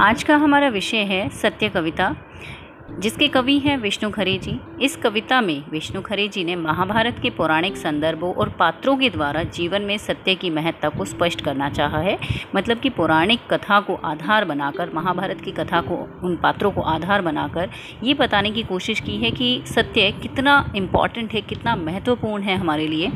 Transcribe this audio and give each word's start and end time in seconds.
आज 0.00 0.22
का 0.22 0.36
हमारा 0.36 0.68
विषय 0.68 0.96
है 0.96 1.28
सत्य 1.28 1.68
कविता, 1.68 2.14
जिसके 3.00 3.28
कवि 3.28 3.58
हैं 3.58 3.76
विष्णु 3.76 4.10
खरे 4.10 4.36
जी। 4.38 4.58
इस 4.82 4.94
कविता 4.96 5.40
में 5.40 5.64
विष्णु 5.70 6.02
खरे 6.02 6.26
जी 6.28 6.44
ने 6.44 6.54
महाभारत 6.56 7.18
के 7.22 7.30
पौराणिक 7.30 7.76
संदर्भों 7.76 8.32
और 8.34 8.48
पात्रों 8.48 8.96
के 8.96 9.10
द्वारा 9.10 9.42
जीवन 9.42 9.82
में 9.82 9.96
सत्य 9.98 10.34
की 10.34 10.50
महत्ता 10.50 10.88
को 10.88 11.04
स्पष्ट 11.04 11.40
करना 11.40 11.70
चाहा 11.70 11.98
है। 11.98 12.16
मतलब 12.56 12.78
कि 12.78 12.90
पौराणिक 12.90 13.40
कथा 13.50 13.80
को 13.80 13.94
आधार 13.94 14.44
बनाकर, 14.44 14.90
महाभारत 14.94 15.40
की 15.40 15.50
कथा 15.50 15.80
को, 15.80 15.96
उन 16.24 16.36
पात्रों 16.36 16.70
को 16.70 16.80
आधार 16.80 17.22
बनाकर 17.22 17.70
ये 18.04 18.14
बताने 18.14 18.50
की 18.50 18.62
कोशिश 18.62 19.00
की 19.00 19.16
है 19.16 19.30
कि 19.30 19.62
सत्य 19.66 20.10
कितना 20.12 20.72
इंपॉर्टेंट 20.76 21.32
है, 21.32 21.40
कितना 21.40 21.76
महत्वपूर्ण 21.76 22.42
है 22.42 22.56
हमारे 22.56 22.86
लिए। 22.86 23.12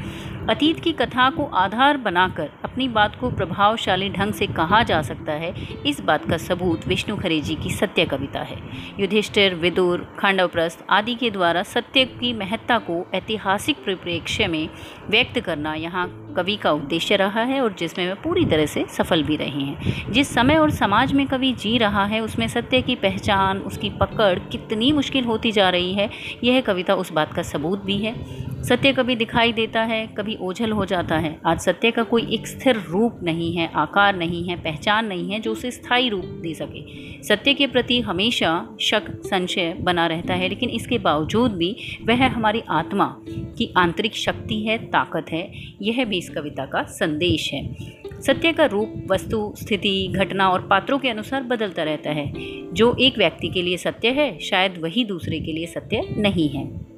अतीत 0.50 0.80
की 0.80 0.92
कथा 0.92 1.30
को 1.30 1.44
आधार 1.44 1.96
बनाकर 1.96 2.48
अपनी 2.64 2.88
बात 2.88 3.16
को 3.20 3.30
प्रभावशाली 3.30 4.08
ढंग 4.10 4.32
से 4.32 4.46
कहा 4.46 4.82
जा 4.82 5.02
सकता 5.02 5.32
है, 5.32 5.54
इस 5.86 6.00
बात 6.00 6.28
का 6.30 6.36
सबूत 6.36 6.88
विष्णु 6.88 7.16
खरे 7.16 7.40
जी 7.40 7.54
की 7.54 7.70
सत्य 7.70 8.04
कविता 8.04 8.40
है। 8.40 8.56
युधिष्ठिर, 9.00 9.54
विदुर, 9.54 10.16
खांडवप्रस्थ 10.18 10.84
आदि 10.90 11.14
के 11.14 11.30
द्वारा 11.30 11.62
सत्य 11.62 12.04
की 12.04 12.32
महत्ता 12.32 12.78
को 12.78 13.06
ऐतिहासिक 13.14 13.76
परिप्रेक्ष्य 13.76 14.46
में 14.46 14.68
व्यक्त 15.10 15.40
करना 15.40 15.74
यहाँ 15.74 16.34
कवि 16.36 16.56
का 16.56 16.72
उद्देश्य 16.72 17.16
रहा 17.16 17.42
है 17.42 17.60
और 17.60 17.74
जिसमें 17.78 18.08
वे 18.08 18.14
पूरी 18.14 18.44
तरह 18.44 18.66
से 18.66 18.86
सफल 18.90 19.22
भी 19.22 19.36
रहे 19.36 19.60
हैं। 19.60 20.12
जिस 20.12 20.34
समय 20.34 20.56
और 20.56 20.70
समाज 20.70 21.12
में 21.12 21.26
कवि 21.26 21.52
जी 21.52 21.78
रहा 21.78 22.04
है, 22.04 22.20
उसमें 22.20 22.48
सत्य 22.48 22.82
की 22.82 22.94
पहचान, 22.94 23.58
उसकी 23.58 23.90
पकड़ 23.90 24.38
कितनी 24.38 24.92
मुश्किल 24.92 25.24
होती 25.24 25.52
जा 25.52 25.70
रही 25.70 25.94
है, 25.94 26.10
यह 26.44 26.60
कविता 26.60 26.94
उस 26.94 27.12
बात 27.12 27.34
का 27.34 27.42
सबूत 27.42 27.84
भी 27.84 27.98
है। 27.98 28.14
सत्य 28.62 28.92
कभी 28.92 29.16
दिखाई 29.16 29.52
देता 29.52 29.82
है, 29.82 30.06
कभी 30.06 30.38
ओझल 30.40 30.70
हो 30.70 30.84
जाता 30.84 31.18
है। 31.18 31.40
आज 31.46 31.60
सत्य 31.60 31.90
का 31.90 32.02
कोई 32.02 32.26
एक 32.34 32.46
स्थिर 32.46 32.76
रूप 32.76 33.20
नहीं 33.22 33.56
है, 33.56 33.70
आकार 33.74 34.16
नहीं 34.16 34.48
है, 34.48 34.56
पहचान 34.56 35.06
नहीं 35.06 35.30
है 35.30 35.40
जो 35.40 35.52
उसे 35.52 35.70
स्थायी 35.70 36.08
रूप 36.08 36.24
दे 36.24 36.54
सके। 36.54 36.82
सत्य 37.22 37.54
के 37.54 37.66
प्रति 37.66 38.00
हमेशा 38.00 38.76
शक, 38.80 39.02
संशय 39.10 39.76
बना 39.80 40.06
रहता 40.06 40.34
है, 40.34 40.48
लेकिन 40.48 40.68
इसके 40.68 40.98
बावजूद 40.98 41.52
भी 41.52 41.76
वह 42.04 42.26
हमारी 42.26 42.62
आत्मा 42.70 43.16
की 43.28 43.74
आंतरिक 43.76 44.14
शक्ति 44.14 44.62
है, 44.62 44.78
ताकत 44.78 45.26
है, 45.32 45.52
यह 45.82 46.04
भी 46.04 46.18
इस 46.18 46.30
कविता 46.30 46.66
का 46.66 46.82
संदेश 46.82 47.52
है। 47.52 47.74
सत्य 48.20 48.52
का 48.52 48.64
रूप, 48.64 49.06
वस्तु, 49.10 49.54
स्थिति, 49.56 50.08
घटना 50.16 50.48
और 50.48 50.62
पात्रों 50.62 50.98
के 50.98 51.08
अनुसार 51.08 51.42
बदलता 51.42 51.82
रहता 51.82 52.10
है। 52.10 52.32
जो 52.72 52.96
एक 53.00 53.18
व्यक्ति 53.18 53.48
के 53.48 53.62
लिए 53.62 53.76
सत्य 53.76 54.08
है, 54.08 54.38
शायद 54.38 54.78
वही 54.78 55.04
दूसरे 55.04 55.40
के 55.40 55.52
लिए 55.52 55.66
सत्य 55.66 56.14
नहीं 56.18 56.48
है। 56.48 56.91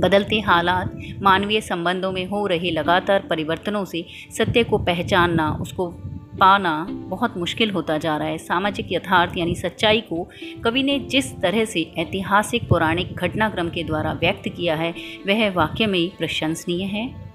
बदलते 0.00 0.40
हालात 0.40 0.96
मानवीय 1.22 1.60
संबंधों 1.60 2.12
में 2.12 2.26
हो 2.26 2.46
रहे 2.46 2.70
लगातार 2.70 3.26
परिवर्तनों 3.30 3.84
से 3.84 4.06
सत्य 4.38 4.64
को 4.64 4.78
पहचानना, 4.78 5.50
उसको 5.60 5.94
पाना 6.40 6.86
बहुत 6.90 7.36
मुश्किल 7.36 7.70
होता 7.70 7.98
जा 7.98 8.16
रहा 8.16 8.28
है। 8.28 8.38
सामाजिक 8.38 8.86
यथार्थ 8.92 9.36
यानी 9.38 9.54
सच्चाई 9.54 10.00
को 10.00 10.28
कवि 10.64 10.82
ने 10.82 10.98
जिस 10.98 11.36
तरह 11.36 11.64
से 11.64 11.92
ऐतिहासिक, 11.98 12.68
पौराणिक 12.68 13.14
घटनाक्रम 13.14 13.68
के 13.68 13.84
द्वारा 13.84 14.12
व्यक्त 14.12 14.48
किया 14.48 14.74
है, 14.74 14.94
वह 15.26 15.50
वाक्य 15.50 15.86
में 15.86 16.10
प्रशंसनीय 16.18 16.84
है। 16.84 17.25